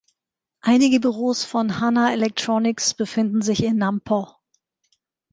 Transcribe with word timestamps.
Einige 0.61 0.99
Büros 0.99 1.43
von 1.43 1.79
Hana 1.79 2.11
Electronics 2.11 2.95
befinden 2.95 3.43
sich 3.43 3.63
in 3.63 3.77
Namp’o. 3.77 4.33